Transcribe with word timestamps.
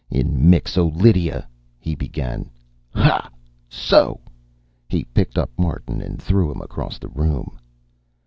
"In 0.09 0.49
Mixo 0.49 0.87
Lydia" 0.89 1.47
he 1.79 1.93
began. 1.93 2.49
"Ha! 2.95 3.29
So!" 3.69 4.19
He 4.89 5.03
picked 5.03 5.37
up 5.37 5.51
Martin 5.59 6.01
and 6.01 6.19
threw 6.19 6.51
him 6.51 6.59
across 6.59 6.97
the 6.97 7.09
room. 7.09 7.59